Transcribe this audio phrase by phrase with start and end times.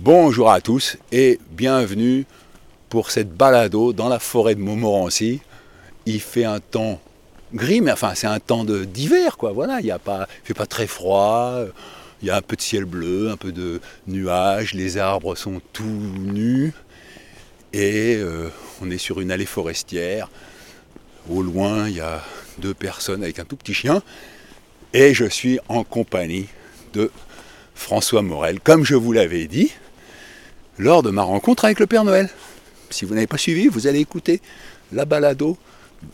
[0.00, 2.24] Bonjour à tous et bienvenue
[2.88, 5.40] pour cette balado dans la forêt de Montmorency.
[6.06, 7.00] Il fait un temps
[7.52, 9.50] gris, mais enfin c'est un temps d'hiver quoi.
[9.50, 11.62] Voilà, il y a pas, fait pas très froid.
[12.22, 14.72] Il y a un peu de ciel bleu, un peu de nuages.
[14.72, 16.72] Les arbres sont tout nus
[17.72, 20.30] et euh, on est sur une allée forestière.
[21.28, 22.22] Au loin, il y a
[22.58, 24.00] deux personnes avec un tout petit chien
[24.94, 26.46] et je suis en compagnie
[26.92, 27.10] de
[27.74, 29.72] François Morel, comme je vous l'avais dit
[30.78, 32.28] lors de ma rencontre avec le Père Noël.
[32.90, 34.40] Si vous n'avez pas suivi, vous allez écouter
[34.92, 35.58] la balado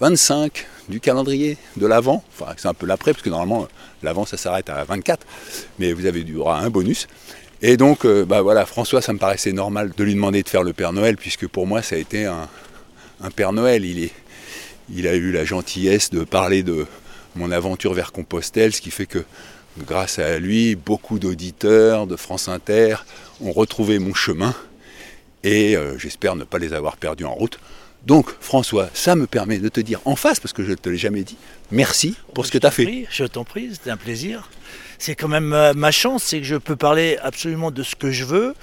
[0.01, 2.25] 25 du calendrier de l'avant.
[2.33, 3.69] Enfin, c'est un peu l'après, parce que normalement,
[4.03, 5.27] l'avant, ça s'arrête à 24.
[5.79, 7.07] Mais vous avez du à un bonus.
[7.63, 10.63] Et donc, euh, bah voilà, François, ça me paraissait normal de lui demander de faire
[10.63, 12.49] le Père Noël, puisque pour moi, ça a été un,
[13.37, 13.85] Père Noël.
[13.85, 16.87] Il a eu la gentillesse de parler de
[17.37, 19.25] mon aventure vers Compostelle, ce qui fait que
[19.79, 22.97] grâce à lui, beaucoup d'auditeurs de France Inter
[23.41, 24.55] ont retrouvé mon chemin
[25.45, 27.59] et euh, j'espère ne pas les avoir perdus en route.
[28.07, 30.89] Donc François, ça me permet de te dire en face, parce que je ne te
[30.91, 31.37] l'ai jamais dit,
[31.71, 33.07] merci pour ce que tu as fait.
[33.11, 34.51] Je t'en prie, c'était un plaisir.
[34.99, 38.11] C'est quand même euh, ma chance, c'est que je peux parler absolument de ce que
[38.11, 38.55] je veux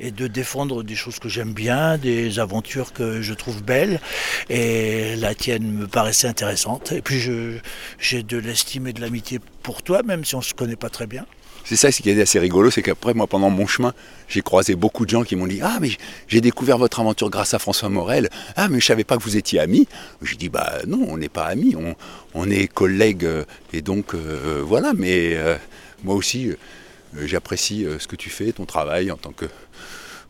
[0.00, 4.00] et de défendre des choses que j'aime bien, des aventures que je trouve belles.
[4.48, 6.92] Et la tienne me paraissait intéressante.
[6.92, 7.20] Et puis
[7.98, 10.90] j'ai de l'estime et de l'amitié pour toi, même si on ne se connaît pas
[10.90, 11.26] très bien.
[11.64, 13.94] C'est ça ce qui est assez rigolo, c'est qu'après, moi, pendant mon chemin,
[14.28, 15.90] j'ai croisé beaucoup de gens qui m'ont dit Ah, mais
[16.28, 18.28] j'ai découvert votre aventure grâce à François Morel.
[18.54, 19.88] Ah, mais je savais pas que vous étiez amis.
[20.20, 21.74] J'ai dit Bah non, on n'est pas amis,
[22.34, 23.24] on, est collègues.
[23.24, 25.56] Euh, et donc, euh, voilà, mais euh,
[26.02, 26.50] moi aussi,
[27.18, 29.46] j'apprécie ce que tu fais, ton travail en tant que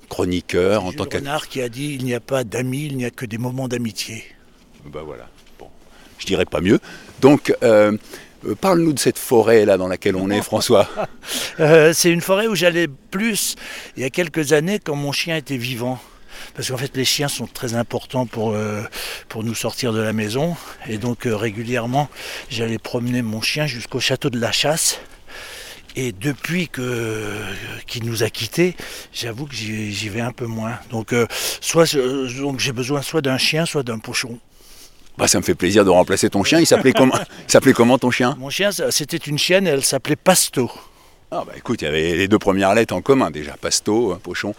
[0.09, 1.17] chroniqueur, en tant que.
[1.17, 3.67] Renard qui a dit Il n'y a pas d'amis, il n'y a que des moments
[3.67, 4.23] d'amitié.
[4.87, 5.67] Bah voilà, bon,
[6.19, 6.79] je dirais pas mieux.
[7.21, 7.53] Donc,
[8.47, 10.89] euh, parle-nous de cette forêt là dans laquelle on est, François.
[11.61, 13.57] Euh, c'est une forêt où j'allais plus
[13.97, 15.99] il y a quelques années quand mon chien était vivant.
[16.55, 18.83] Parce qu'en fait, les chiens sont très importants pour, euh,
[19.29, 20.57] pour nous sortir de la maison.
[20.89, 22.09] Et donc, régulièrement,
[22.49, 25.01] j'allais promener mon chien jusqu'au château de la Chasse.
[25.97, 27.33] Et depuis que
[27.87, 28.75] qu'il nous a quittés,
[29.13, 30.79] j'avoue que j'y vais un peu moins.
[30.91, 31.15] Donc,
[31.61, 34.41] soit donc j'ai besoin soit d'un chien, soit d'un pochon.
[35.17, 36.59] Bah, ça me fait plaisir de remplacer ton chien.
[36.59, 37.15] Il s'appelait comment,
[37.47, 38.35] s'appelait comment ton chien?
[38.39, 40.71] Mon chien, c'était une chienne, elle s'appelait Pasto.
[41.31, 44.55] Ah bah écoute, il y avait les deux premières lettres en commun déjà, Pasto, pochon.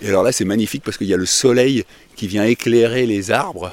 [0.00, 1.84] Et alors là, c'est magnifique parce qu'il y a le soleil
[2.16, 3.72] qui vient éclairer les arbres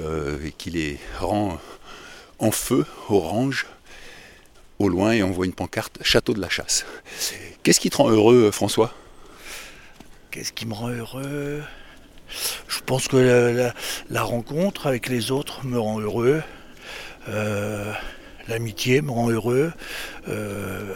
[0.00, 1.58] euh, et qui les rend
[2.38, 3.66] en feu, orange,
[4.78, 6.86] au loin, et on voit une pancarte Château de la Chasse.
[7.62, 8.94] Qu'est-ce qui te rend heureux, François?
[10.30, 11.62] Qu'est-ce qui me rend heureux?
[12.68, 13.72] Je pense que
[14.10, 16.42] la, rencontre avec les autres me rend heureux.
[17.28, 17.92] Euh,
[18.48, 19.72] l'amitié me rend heureux.
[20.28, 20.94] Euh,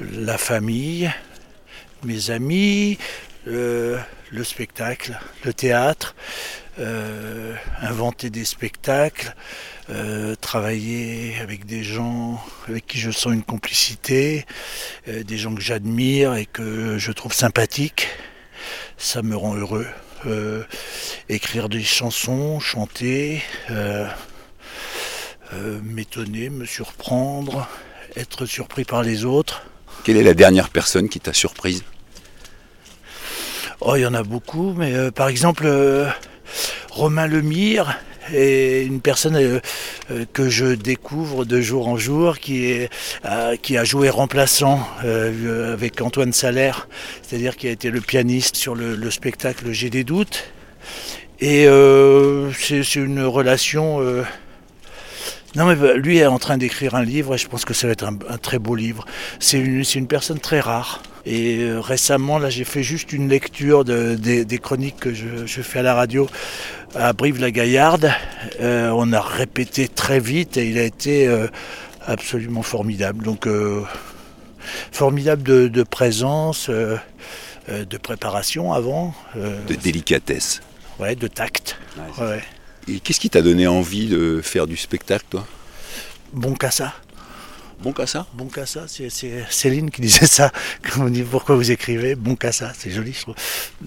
[0.00, 1.10] la famille,
[2.04, 2.98] mes amis,
[3.44, 4.00] le,
[4.42, 6.14] spectacle, le théâtre,
[6.78, 9.34] euh, inventer des spectacles,
[10.40, 14.46] travailler avec des gens avec qui je sens une complicité,
[15.08, 18.06] des gens que j'admire et que je trouve sympathiques,
[18.98, 19.88] ça me rend heureux.
[20.26, 20.64] Euh,
[21.28, 24.06] écrire des chansons, chanter, euh,
[25.54, 27.66] euh, m'étonner, me surprendre,
[28.16, 29.62] être surpris par les autres.
[30.04, 31.84] Quelle est la dernière personne qui t'a surprise?
[33.80, 35.66] Oh, il y en a beaucoup, mais par exemple,
[36.90, 37.98] Romain Lemire,
[38.32, 39.60] et une personne
[40.32, 42.88] que je découvre de jour en jour qui,
[43.24, 46.88] euh, a joué remplaçant avec Antoine Salaire,
[47.22, 50.44] c'est-à-dire qui a été le pianiste sur le, spectacle J'ai des doutes.
[51.40, 51.66] Et
[52.58, 54.00] c'est une relation...
[55.56, 57.92] Non mais lui est en train d'écrire un livre et je pense que ça va
[57.92, 59.04] être un, très beau livre.
[59.40, 61.02] C'est une, personne très rare.
[61.26, 65.80] Et récemment, là, j'ai fait juste une lecture de, des, chroniques que je, je, fais
[65.80, 66.28] à la radio
[66.94, 68.10] à Brive-la-Gaillarde.
[68.60, 71.46] Euh, on a répété très vite et il a été euh,
[72.06, 73.24] absolument formidable.
[73.24, 73.82] Donc, euh,
[74.92, 79.14] formidable de, présence, de préparation avant.
[79.34, 80.60] de délicatesse.
[80.98, 81.78] Ouais, de tact.
[82.88, 85.46] Et qu'est-ce qui t'a donné envie de faire du spectacle, toi?
[86.32, 86.94] Bon cassa.
[87.82, 89.08] Bon Cassa Bon Cassa, c'est
[89.48, 90.52] Céline qui disait ça.
[90.82, 93.34] Quand on dit pourquoi vous écrivez Bon Cassa, c'est joli, je trouve.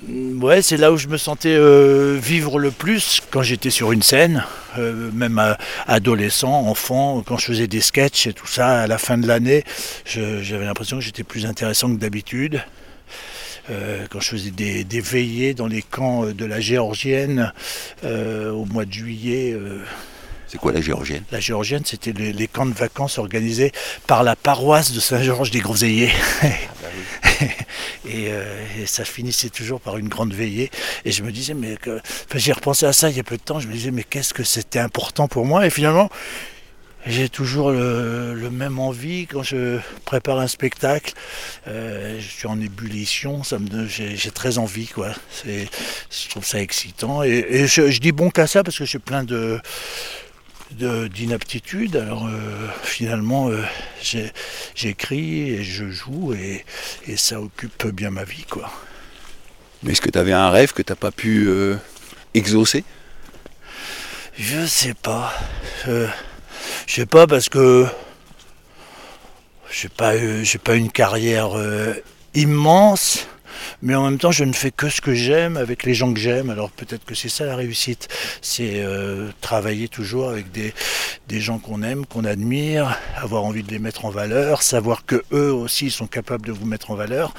[0.08, 3.92] Mm, ouais, c'est là où je me sentais euh, vivre le plus quand j'étais sur
[3.92, 4.46] une scène,
[4.80, 5.40] euh, même
[5.86, 8.82] adolescent, enfant, quand je faisais des sketchs et tout ça.
[8.82, 9.64] À la fin de l'année,
[10.06, 12.64] j'avais l'impression que j'étais plus intéressant que d'habitude.
[13.70, 17.54] Euh, quand je faisais des, veillées dans les camps de la Géorgienne
[18.04, 19.56] au mois de juillet.
[20.54, 21.24] C'est quoi la géorgienne?
[21.32, 23.72] La géorgienne, c'était les, camps de vacances organisés
[24.06, 26.12] par la paroisse de Saint-Georges des Groseilliers.
[26.44, 26.48] Ah
[26.84, 27.48] bah
[28.08, 30.70] Et, euh, et ça finissait toujours par une grande veillée.
[31.06, 31.98] Et je me disais, mais que...
[31.98, 33.60] enfin, j'ai repensé à ça il y a peu de temps.
[33.60, 35.66] Je me disais, mais qu'est-ce que c'était important pour moi?
[35.66, 36.12] Et finalement,
[37.08, 41.14] j'ai toujours le, le même envie quand je prépare un spectacle.
[41.68, 45.10] Euh, je suis en ébullition, ça me donne- j'ai très envie, quoi.
[45.48, 47.24] Je trouve ça excitant.
[47.24, 49.60] Et, et je, je dis bon qu'à ça parce que j'ai plein de-
[50.74, 51.96] d'inaptitude.
[51.96, 53.64] Alors euh, finalement, euh,
[54.76, 56.66] j'écris et je joue et,
[57.08, 58.72] et ça occupe bien ma vie, quoi.
[59.84, 61.76] Mais est-ce que tu avais un rêve que tu n'as pas pu euh,
[62.34, 62.84] exaucer?
[64.38, 65.34] Je sais pas.
[65.86, 66.08] Je
[66.88, 67.86] sais pas parce que
[69.70, 71.52] j'ai pas eu- pas une carrière
[72.34, 73.28] immense,
[73.82, 76.20] mais en même temps je ne fais que ce que j'aime avec les gens que
[76.20, 76.50] j'aime.
[76.50, 78.08] Alors peut-être que c'est ça la réussite,
[78.42, 80.74] c'est euh, travailler toujours avec des,
[81.28, 85.24] des gens qu'on aime, qu'on admire, avoir envie de les mettre en valeur, savoir que
[85.32, 87.34] eux aussi sont capables de vous mettre en valeur,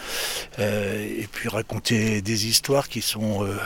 [0.58, 3.56] euh, et puis raconter des histoires qui sont euh,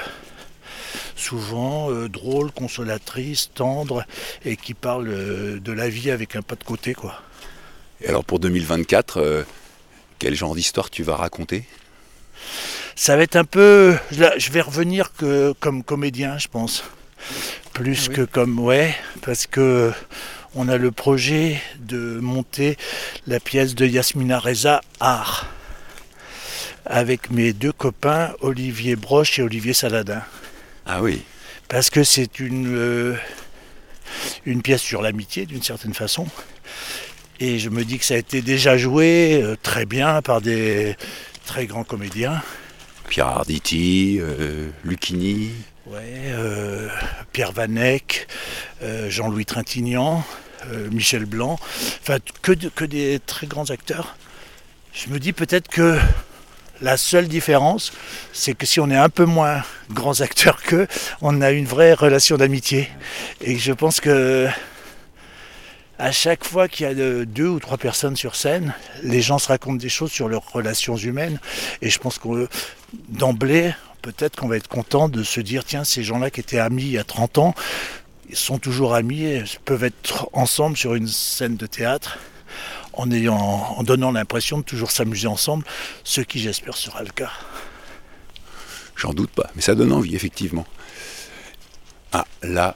[1.16, 4.04] souvent drôles, consolatrices, tendres,
[4.44, 7.20] et qui parlent de la vie avec un pas de côté, quoi.
[8.00, 9.42] Et alors pour 2024, euh,
[10.18, 11.64] quel genre d'histoire tu vas raconter?
[12.96, 13.96] Ça va être un peu.
[14.17, 16.85] là, Je vais revenir que comme comédien, je pense.
[17.73, 18.14] Plus Ah oui.
[18.17, 18.58] que comme.
[18.58, 19.93] Ouais, parce que
[20.55, 22.76] on a le projet de monter
[23.26, 25.46] la pièce de Yasmina Reza Art.
[26.87, 30.23] Avec mes deux copains, Olivier Broche et Olivier Saladin.
[30.87, 31.23] Ah oui,
[31.69, 33.14] Parce que c'est une, euh,
[34.46, 36.26] une pièce sur l'amitié, d'une certaine façon.
[37.40, 40.96] Et je me dis que ça a été déjà joué euh, très bien par des
[41.48, 42.42] très grands comédiens.
[43.08, 45.50] Pierre Arditi, euh, Lucchini.
[45.86, 46.88] Ouais, euh,
[47.32, 48.28] Pierre Vanek,
[48.82, 50.22] euh, Jean-Louis Trintignant,
[50.92, 51.58] Michel Blanc,
[52.02, 54.16] enfin que, de- que des très grands acteurs.
[54.92, 55.96] Je me dis peut-être que
[56.82, 57.92] la seule différence,
[58.34, 60.86] c'est que si on est un peu moins grands acteurs qu'eux,
[61.22, 62.90] on a une vraie relation d'amitié.
[63.40, 64.48] Et je pense que
[65.98, 69.38] à chaque fois qu'il y a de- deux ou trois personnes sur scène, les gens
[69.38, 71.40] se racontent des choses sur leurs relations humaines.
[71.82, 72.48] Et je pense que
[73.08, 76.84] d'emblée, peut-être qu'on va être content de se dire tiens, ces gens-là qui étaient amis
[76.84, 77.54] il y a 30 ans,
[78.30, 82.18] ils sont toujours amis et peuvent être ensemble sur une scène de théâtre
[82.92, 85.64] en donnant l'impression de toujours s'amuser ensemble,
[86.02, 87.30] ce qui j'espère sera le cas.
[88.96, 90.66] J'en doute pas, mais ça donne envie, effectivement.
[92.12, 92.74] Ah, là,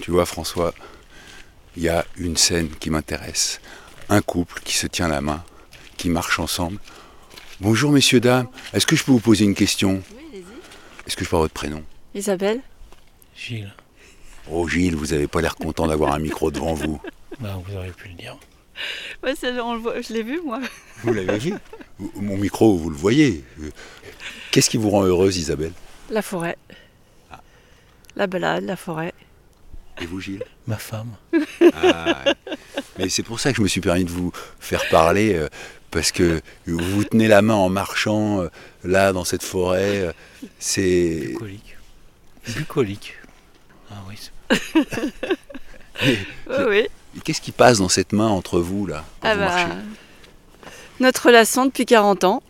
[0.00, 0.74] tu vois, François,
[1.78, 3.60] il y a une scène qui m'intéresse.
[4.08, 5.44] Un couple qui se tient la main,
[5.96, 6.78] qui marche ensemble.
[7.60, 8.48] Bonjour, messieurs, dames.
[8.72, 10.02] Est-ce que je peux vous poser une question?
[10.10, 11.06] Oui, allez-y.
[11.06, 11.84] Est-ce que je peux avoir votre prénom?
[12.14, 12.60] Isabelle
[13.36, 13.72] Gilles,
[14.50, 17.00] Oh, Gilles, vous n'avez pas l'air content d'avoir un micro devant vous.
[17.40, 18.36] bah, vous auriez pu le dire.
[19.22, 20.60] ouais, on le voit- Je l'ai vu, moi.
[21.04, 21.54] Vous l'avez vu?
[22.16, 23.44] Mon micro, vous le voyez.
[24.50, 25.72] Qu'est-ce qui vous rend heureuse, Isabelle?
[26.10, 26.56] La forêt.
[28.16, 29.14] La balade, la forêt.
[30.00, 31.10] Et vous, Gilles Ma femme.
[31.74, 32.24] Ah.
[32.98, 35.48] Mais c'est pour ça que je me suis permis de vous faire parler, euh,
[35.90, 38.48] parce que vous vous tenez la main en marchant, euh,
[38.84, 39.98] là, dans cette forêt.
[40.02, 40.12] euh,
[40.58, 41.28] c'est.
[41.32, 41.76] Bucolique.
[42.56, 43.14] Bucolique.
[43.90, 44.32] Ah oui, c'est-
[46.48, 46.86] Oui, oui.
[47.24, 49.72] Qu'est-ce qui passe dans cette main entre vous, là, quand Ah vous bah, marchez?
[51.00, 52.42] notre relation depuis 40 ans.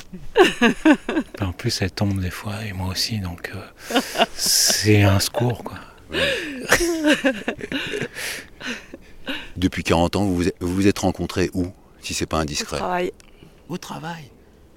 [1.40, 4.00] En plus, elle tombe des fois, et moi aussi, donc euh,
[4.34, 5.78] c'est un secours, quoi.
[9.56, 11.66] Depuis 40 ans, vous vous êtes- vous vous êtes rencontrés où,
[12.00, 13.12] si c'est pas Au indiscret travail.
[13.68, 14.24] Au travail.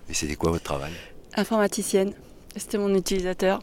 [0.10, 0.92] Et c'était quoi votre travail?
[1.36, 2.14] Informaticienne.
[2.56, 3.62] C'était mon utilisateur.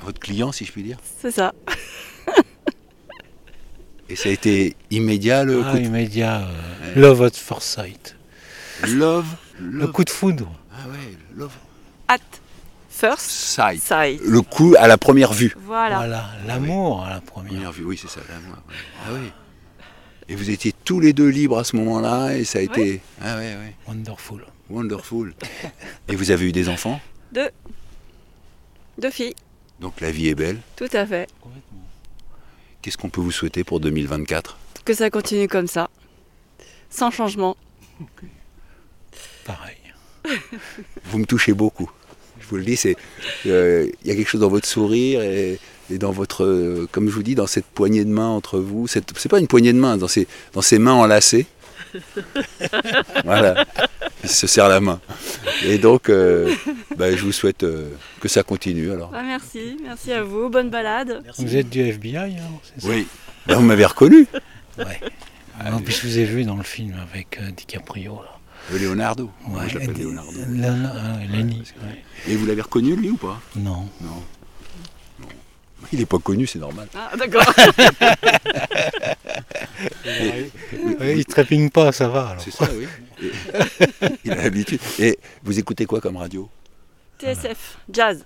[0.00, 0.98] Votre client, si je puis dire?
[1.20, 1.52] C'est ça.
[4.10, 5.82] Et ça a été immédiat, le Ah, coup de...
[5.84, 6.40] immédiat.
[6.48, 8.16] euh, love at first sight.
[8.88, 9.26] Love,
[9.60, 10.50] Le coup de foudre.
[10.72, 11.52] Ah ouais, love.
[12.08, 12.18] At
[12.88, 13.82] first Sight.
[13.82, 14.20] sight.
[14.24, 15.54] Le coup à la première vue.
[15.64, 15.96] Voilà.
[15.98, 17.52] Voilà, l'amour à la première.
[17.52, 18.56] Première vue, oui, c'est ça, l'amour.
[18.68, 18.74] ouais.
[19.06, 19.30] Ah oui.
[20.28, 23.00] Et vous étiez tous les deux libres à ce moment-là, et ça a été.
[23.22, 23.74] Ah ouais, ouais.
[23.86, 24.44] Wonderful.
[24.68, 25.34] Wonderful.
[26.08, 27.00] et vous avez eu des enfants?
[27.32, 27.48] Deux.
[28.98, 29.34] Deux filles.
[29.80, 30.58] Donc la vie est belle.
[30.76, 31.28] Tout à fait.
[32.82, 35.88] Qu'est-ce qu'on peut vous souhaiter pour 2024 Que ça continue comme ça.
[36.90, 37.56] Sans changement.
[39.48, 39.76] Pareil.
[41.06, 41.90] Vous me touchez beaucoup.
[42.40, 42.96] Je vous le dis, c'est
[43.46, 45.58] euh, il y a quelque chose dans votre sourire et,
[45.90, 48.86] et dans votre, euh, comme je vous dis, dans cette poignée de main entre vous.
[48.86, 51.46] C'est pas une poignée de main, dans ces, dans ces mains enlacées.
[53.24, 53.64] voilà.
[54.22, 55.00] Il se serre la main.
[55.64, 56.54] Et donc, euh,
[56.96, 57.90] bah, je vous souhaite euh,
[58.20, 59.10] que ça continue alors.
[59.14, 59.78] Ah, merci.
[59.82, 60.48] Merci à vous.
[60.50, 61.22] Bonne balade.
[61.38, 62.88] Vous êtes du FBI, hein, c'est ça?
[62.88, 63.06] Oui.
[63.46, 64.26] Bah, vous m'avez reconnu.
[64.78, 65.00] Ouais.
[65.70, 68.20] Non, puis je vous ai vu dans le film avec euh, DiCaprio.
[68.22, 68.37] Là.
[68.72, 69.30] Euh, Leonardo.
[69.46, 70.30] Moi, je l'appelle et- Leonardo.
[70.94, 72.02] Ah, Lenny, ouais.
[72.26, 73.88] Et vous l'avez reconnu lui ou pas Non.
[74.00, 74.22] Non.
[75.20, 75.28] Non.
[75.92, 76.88] Il n'est pas connu, c'est normal.
[76.94, 77.44] Ah, d'accord.
[81.00, 82.42] Ouais, il trépigne pas, ça va alors.
[82.42, 82.86] C'est ça, oui.
[83.22, 83.32] Et-
[84.24, 84.80] il a l'habitude.
[84.98, 86.48] Et vous écoutez quoi comme radio?
[87.20, 88.24] TSF, jazz.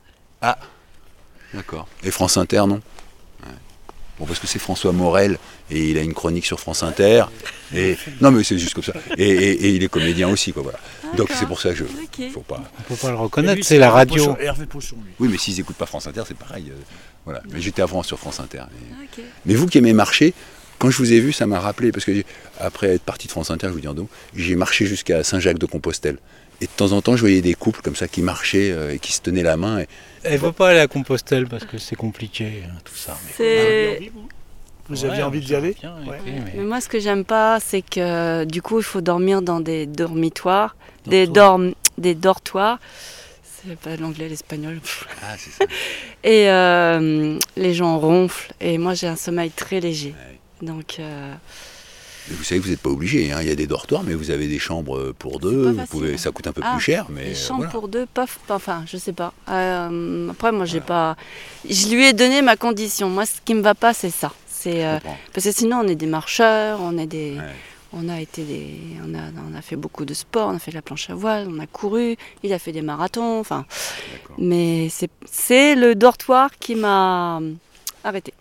[1.55, 1.87] D'accord.
[2.03, 2.81] Et France Inter, non?
[4.23, 5.37] Bon, parce que c'est François Morel
[5.69, 7.25] et il a une chronique sur France Inter.
[7.75, 8.93] Et non, mais c'est juste comme ça.
[9.19, 10.63] Et, et- et il est comédien aussi, quoi.
[10.63, 10.79] Voilà.
[11.17, 11.83] Donc c'est pour ça que je.
[11.85, 12.31] Ok.
[12.33, 12.63] Faut pas.
[12.79, 14.25] On peut pas le reconnaître, c'est la radio.
[14.25, 15.13] Pochon- Hervé Pochon, lui.
[15.19, 16.67] Oui, mais s'ils n'écoutent pas France Inter, c'est pareil.
[16.71, 16.75] euh,
[17.25, 17.43] voilà.
[17.53, 18.63] Mais j'étais avant sur France Inter.
[19.19, 19.23] Et-.
[19.45, 20.35] Mais vous qui aimez marcher,
[20.79, 22.23] quand je vous ai vu, ça m'a rappelé, parce que
[22.61, 25.25] après être parti de France Inter, je vous dis en deux mots, j'ai marché jusqu'à
[25.25, 26.19] Saint-Jacques-de-Compostelle.
[26.63, 28.99] Et de temps en temps, je voyais des couples comme ça qui marchaient euh, et
[29.01, 29.81] qui se tenaient la main.
[29.81, 29.89] Et...
[30.23, 33.19] Elle veut pas aller à Compostelle parce que c'est compliqué, hein, tout ça.
[33.41, 34.11] mais-.
[34.89, 35.75] Vous Ouais, aviez envie d'y aller?
[35.81, 36.19] bien, Ouais.
[36.19, 39.43] été, mais- Mais moi, ce que j'aime pas, c'est que du coup, il faut dormir
[39.43, 40.77] dans des dormitoires,
[41.07, 41.49] des, Dortoirs.
[41.59, 41.73] dorm...
[41.99, 42.79] des dortoirs.
[43.65, 44.81] C'est pas l'anglais, l'espagnol.
[45.23, 45.65] Ah, c'est ça.
[46.25, 48.53] Et euh, les gens ronflent.
[48.61, 50.15] Et moi, j'ai un sommeil très léger.
[50.63, 51.33] Donc, euh,
[52.29, 53.33] vous savez vous n'êtes pas obligé.
[53.33, 53.39] hein.
[53.43, 55.71] Il y a des dortoirs, mais vous avez des chambres pour deux.
[55.73, 56.17] Vous pouvez...
[56.19, 57.71] Ça coûte un peu Ah, plus cher, mais les euh, chambres voilà.
[57.73, 59.33] pour deux, pas, pas- enfin, je sais pas.
[59.49, 61.17] Euh, après, moi, j'ai pas.
[61.69, 63.09] Je lui ai donné ma condition.
[63.11, 64.33] Moi, ce qui me va pas, c'est ça.
[64.47, 64.99] C'est euh,
[65.35, 67.37] parce que sinon, on est des marcheurs, on est des.
[67.37, 67.55] Ouais.
[67.95, 68.71] On a été des,
[69.07, 69.19] on a,
[69.53, 71.59] on a fait beaucoup de sport, on a fait de la planche à voile, on
[71.59, 73.67] a couru, il a fait des marathons, enfin.
[74.39, 77.39] Mais c'est, c'est le dortoir qui m'a
[78.03, 78.33] arrêté.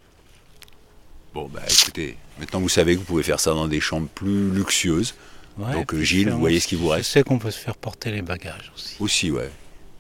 [1.33, 4.51] Bon, bah écoutez, maintenant vous savez que vous pouvez faire ça dans des chambres plus
[4.51, 5.15] luxueuses.
[5.57, 7.59] Ouais, Donc, puis Gilles, vous voyez ce qu'il vous Je reste sais qu'on peut se
[7.59, 8.95] faire porter les bagages aussi.
[8.99, 9.49] Aussi, ouais.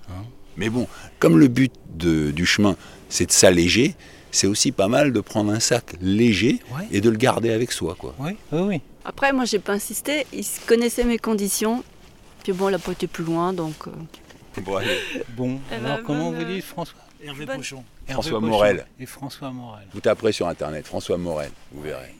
[0.09, 0.23] Hein
[0.57, 0.87] Mais bon,
[1.19, 2.75] comme le but de- du chemin,
[3.09, 3.95] c'est de s'alléger,
[4.31, 6.87] c'est aussi pas mal de prendre un sac léger Ouais.
[6.91, 8.13] et de le garder avec soi, quoi.
[8.19, 8.81] Oui, oui, oui.
[9.05, 11.83] Après, moi, j'ai pas insisté, il connaissait mes conditions.
[12.43, 13.75] Puis bon, il a pas été plus loin, donc.
[13.87, 13.91] euh,
[14.61, 14.99] Bon, allez.
[15.29, 17.83] Bon, Eh ben, alors comment bonne, vous dites François Hervé Bonne- Pochon.
[18.07, 18.85] Hervé François Pochon Morel.
[18.99, 19.87] Et François Morel.
[19.93, 22.13] Vous taperez sur internet, François Morel, vous verrez.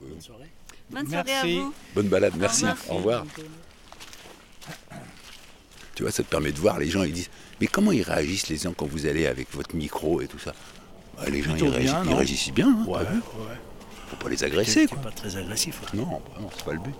[0.00, 0.50] Bonne soirée.
[0.90, 1.30] Bonne Merci.
[1.32, 1.74] soirée à vous.
[1.94, 2.76] Bonne balade, merci, revoir.
[2.90, 3.26] au revoir.
[5.94, 7.30] Tu vois, ça te permet de voir les gens, ils disent,
[7.60, 10.54] mais comment ils réagissent les gens quand vous allez avec votre micro et tout ça?
[11.16, 12.16] Bah, Les gens, ils, réagissent, bien, ils non?
[12.16, 13.00] réagissent bien, hein, Ouais,
[14.08, 14.98] faut pas les agresser, quoi.
[14.98, 15.80] pas très agressif.
[15.82, 15.98] ouais.
[16.00, 16.94] Non, bah non, c'est pas le but.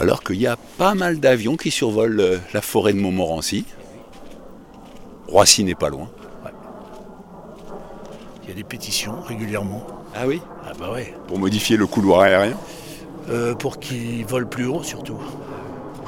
[0.00, 3.64] Alors qu'il y a pas mal d'avions qui survolent euh, la forêt de Montmorency.
[5.26, 6.08] Roissy n'est pas loin.
[8.44, 9.84] Il y a des pétitions régulièrement.
[10.14, 10.40] Ah oui?
[10.64, 11.14] Ah bah ouais.
[11.26, 12.56] Pour modifier le couloir aérien?
[13.28, 15.18] Euh, pour qu'ils volent plus haut surtout.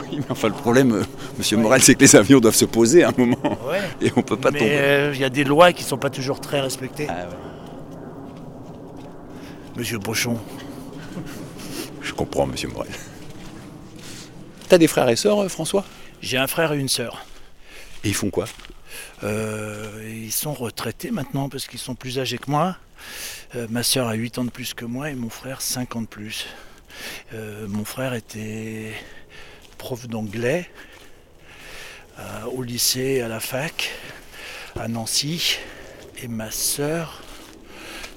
[0.01, 1.03] Oui, mais enfin le problème, euh,
[1.37, 3.37] Monsieur Morel, c'est que les avions doivent se poser à un moment.
[3.69, 3.81] Ouais.
[4.07, 4.71] Et on peut pas Mais tomber.
[4.73, 7.07] euh, il y a des lois qui sont pas toujours très respectées.
[7.11, 7.37] Ah ouais.
[9.77, 10.37] Monsieur Pochon.
[12.01, 12.91] Je comprends, Monsieur Morel.
[14.71, 15.85] T'as des frères et sœurs, euh, François?
[16.23, 17.27] J'ai un frère et une sœur.
[18.05, 18.45] Et ils font quoi?
[19.25, 22.77] Euh, ils sont retraités maintenant parce qu'ils sont plus âgés que moi.
[23.57, 26.03] Euh, ma sœur a 8 ans de plus que moi et mon frère 5 ans
[26.03, 26.47] de plus.
[27.35, 28.93] Euh, mon frère était
[29.77, 30.71] prof d'anglais
[32.53, 33.91] au lycée, à la fac,
[34.79, 35.59] à Nancy.
[36.23, 37.25] Et ma sœur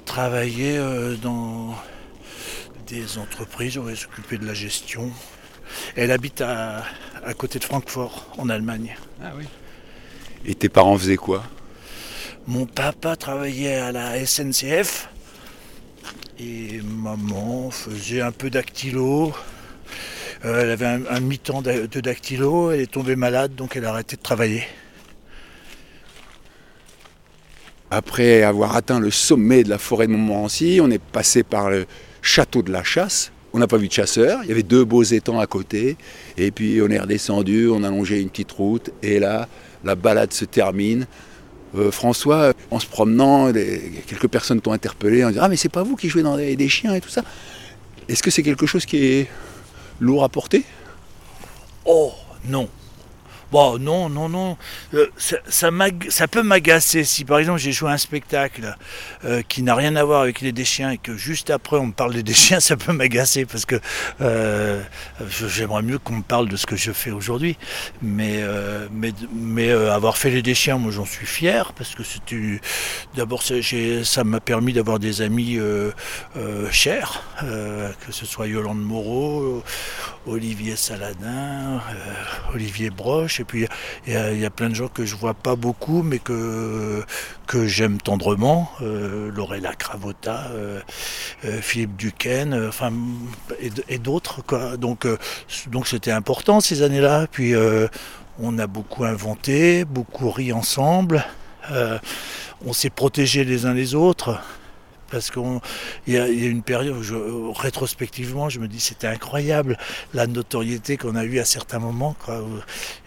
[0.05, 0.77] travaillait
[1.19, 1.73] dans
[2.85, 5.11] des entreprises, où elle s'occupait de la gestion.
[5.95, 6.83] Elle habite à,
[7.25, 8.95] à côté de Francfort, en Allemagne.
[9.23, 9.45] Ah oui.
[10.45, 11.43] Et tes parents faisaient quoi?
[12.47, 15.09] Mon papa travaillait à la SNCF
[16.39, 19.33] et maman faisait un peu dactylo.
[20.43, 23.91] Euh, elle avait un, un mi-temps de dactylo, elle est tombée malade donc elle a
[23.91, 24.63] arrêté de travailler.
[27.91, 31.85] Après avoir atteint le sommet de la forêt de Montmorency, on est passé par le
[32.23, 33.31] château de la Chasse.
[33.53, 35.95] On n'a pas vu de chasseurs, il y avait deux beaux étangs à côté.
[36.37, 38.89] Et puis on est redescendu, on a longé une petite route.
[39.03, 39.47] Et là,
[39.83, 41.05] la balade se termine.
[41.75, 45.83] Euh, François, en se promenant, quelques personnes t'ont interpellé en disant Ah, mais c'est pas
[45.83, 47.23] vous qui jouez dans des chiens et tout ça.
[48.07, 49.27] Est-ce que c'est quelque chose qui est
[49.99, 50.63] lourd à porter?
[51.85, 52.11] Oh
[52.47, 52.67] non
[53.53, 54.57] Bon, non, non, non.
[54.95, 55.37] Euh, ça,
[56.09, 58.75] ça peut m'agacer si par exemple j'ai joué un spectacle
[59.25, 61.91] euh, qui n'a rien à voir avec les déchiens et que juste après on me
[61.91, 63.79] parle des déchiens, ça peut m'agacer parce que
[64.21, 64.81] euh,
[65.47, 67.55] j'aimerais mieux qu'on me parle de ce que je fais aujourd'hui.
[68.01, 68.41] Mais,
[68.91, 72.59] mais, mais avoir fait les déchiens, moi j'en suis fier parce que c'était.
[73.15, 75.59] D'abord, ça m'a permis d'avoir des amis
[76.71, 79.63] chers, que ce soit Yolande Moreau,
[80.25, 81.81] Olivier Saladin,
[82.51, 83.67] Olivier Broche, et Et puis
[84.07, 87.03] il y, a plein de gens que je vois pas beaucoup, mais que,
[87.45, 88.71] que j'aime tendrement.
[88.81, 90.79] Euh, Lorella Cravota, euh,
[91.45, 92.91] euh, Philippe Duquesne, enfin,
[93.89, 94.41] et, d'autres.
[94.77, 95.07] Donc
[95.67, 97.27] donc c'était important ces années-là.
[97.31, 97.53] Puis
[98.39, 101.25] on a beaucoup inventé, beaucoup ri ensemble.
[102.65, 104.39] on s'est protégés les uns les autres
[105.13, 105.43] parce qu'il
[106.07, 109.77] y, a une période où, rétrospectivement, je me dis c'était incroyable
[110.15, 112.15] la notoriété qu'on a eue à certains moments.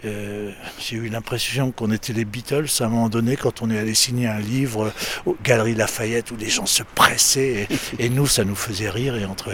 [0.05, 3.77] Euh, j'ai eu l'impression qu'on était les Beatles à un moment donné quand on est
[3.77, 4.93] allé signer un livre
[5.25, 7.67] aux Galeries Lafayette où les gens se pressaient
[7.99, 9.51] et, nous, ça nous faisait rire et entre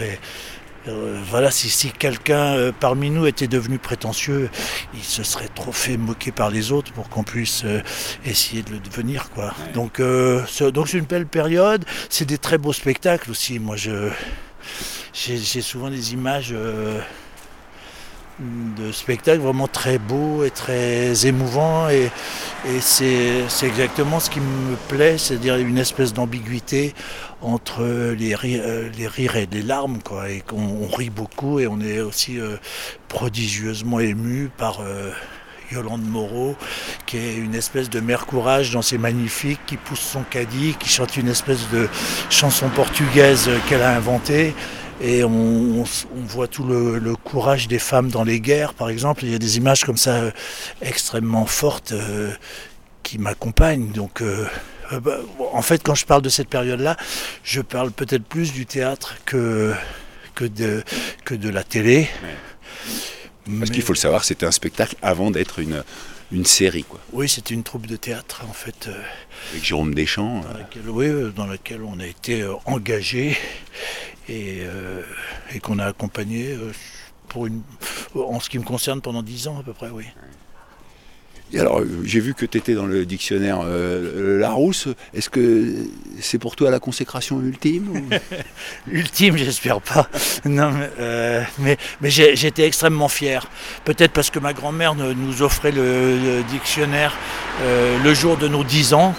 [0.86, 4.50] euh, voilà, si, quelqu'un euh, parmi nous était devenu prétentieux,
[4.94, 7.80] il se serait trop fait moquer par les autres pour qu'on puisse euh,
[8.26, 9.30] essayer de le devenir.
[9.30, 9.54] Quoi.
[9.72, 11.84] Donc, donc c'est une belle période.
[12.10, 13.58] C'est des très beaux spectacles aussi.
[13.58, 14.10] Moi, je,
[15.14, 16.54] j'ai, souvent des images
[18.40, 22.10] de spectacles vraiment très beaux et très émouvants et,
[22.80, 26.94] c'est exactement ce qui me plaît, c'est-à-dire une espèce d'ambiguïté
[27.44, 31.66] entre les, rires, euh, les rires et les larmes quoi, et qu'on rit beaucoup et
[31.66, 32.56] on est aussi euh,
[33.08, 35.10] prodigieusement ému par euh,
[35.70, 36.56] Yolande Moreau,
[37.06, 40.88] qui est une espèce de mère courage dans ses magnifiques, qui pousse son caddie, qui
[40.88, 41.88] chante une espèce de
[42.30, 44.54] chanson portugaise qu'elle a inventée.
[45.00, 45.84] Et on,
[46.28, 49.24] voit tout le, courage des femmes dans les guerres, par exemple.
[49.24, 50.20] Il y a des images comme ça
[50.80, 51.92] extrêmement fortes
[53.02, 53.90] qui m'accompagnent.
[53.90, 54.22] Donc,
[54.92, 55.18] euh, bah,
[55.52, 56.96] en fait, quand je parle de cette période-là,
[57.42, 59.74] je parle peut-être plus du théâtre que,
[60.34, 60.82] que, de,
[61.24, 62.08] que de la télé.
[63.58, 65.84] Parce qu'il faut le savoir, c'était un spectacle avant d'être une,
[66.32, 66.84] une série.
[66.84, 67.00] Quoi.
[67.12, 68.88] Oui, c'était une troupe de théâtre, en fait.
[69.52, 70.42] Avec Jérôme Deschamps.
[70.86, 73.36] oui, dans laquelle on a été engagé
[74.28, 75.02] et, euh,
[75.52, 76.72] et qu'on a accompagné euh,
[77.28, 77.62] pour une,
[78.14, 80.04] en ce qui me concerne pendant dix ans à peu près, oui.
[81.56, 84.88] Alors, j'ai vu que tu étais dans le dictionnaire euh, Larousse.
[85.12, 85.74] Est-ce que
[86.20, 88.08] c'est pour toi la consécration ultime
[88.90, 90.08] Ultime, j'espère pas.
[90.44, 90.72] Non,
[91.58, 93.48] mais, mais, j'étais extrêmement fier.
[93.84, 97.16] Peut-être parce que ma grand-mère nous offrait le, dictionnaire
[97.62, 99.14] le jour de nos dix ans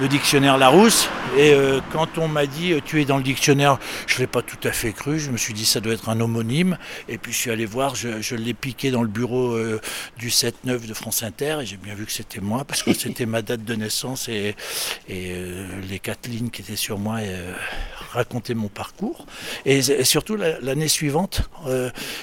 [0.00, 1.08] le dictionnaire Larousse.
[1.36, 4.26] Et euh, quand on m'a dit euh, tu es dans le dictionnaire, je ne l'ai
[4.26, 5.18] pas tout à fait cru.
[5.18, 6.78] Je me suis dit ça doit être un homonyme.
[7.08, 9.80] Et puis je suis allé voir, je, l'ai piqué dans le bureau euh,
[10.18, 13.26] du 7-9 de France Inter et j'ai bien vu que c'était moi parce que c'était
[13.26, 14.56] ma date de naissance et,
[15.08, 15.34] et
[15.88, 17.18] les quatre lignes qui étaient sur moi
[18.12, 19.26] racontaient mon parcours.
[19.64, 21.42] Et, surtout l'année suivante,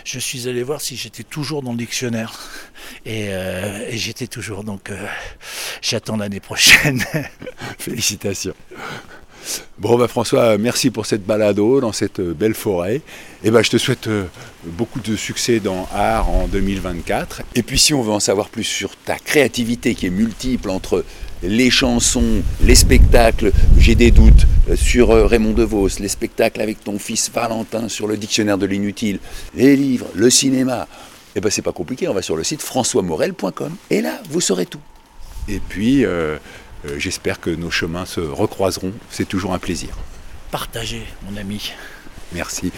[0.04, 2.40] je suis allé voir si j'étais toujours dans le dictionnaire.
[3.06, 4.64] Et, et j'étais toujours.
[4.64, 4.92] Donc
[5.82, 7.04] j'attends l'année prochaine.
[7.78, 8.56] Félicitations.
[9.78, 12.96] Bon ben François, merci pour cette balado dans cette euh, belle forêt.
[12.96, 13.02] Et
[13.46, 14.26] eh ben je te souhaite euh,
[14.66, 17.42] beaucoup de succès dans Art en 2024.
[17.56, 21.06] Et puis si on veut en savoir plus sur ta créativité qui est multiple entre
[21.42, 27.00] les chansons, les spectacles, j'ai des doutes euh, sur Raymond DeVos, les spectacles avec ton
[27.00, 29.20] fils Valentin sur le dictionnaire de l'inutile,
[29.56, 30.88] les livres, le cinéma.
[31.36, 34.42] Et eh ben c'est pas compliqué, on va sur le site françoismorel.com et là vous
[34.42, 34.82] saurez tout.
[35.48, 36.06] Et puis
[36.98, 38.94] j'espère que nos chemins se recroiseront.
[39.10, 39.90] C'est toujours un plaisir.
[40.52, 41.74] Partagez, mon ami.
[42.34, 42.72] Merci.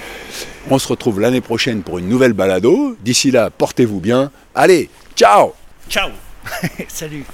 [0.69, 2.95] On se retrouve l'année prochaine pour une nouvelle balado.
[3.01, 4.31] D'ici là, portez-vous bien.
[4.55, 5.53] Allez, ciao
[5.89, 6.09] Ciao
[6.87, 7.25] Salut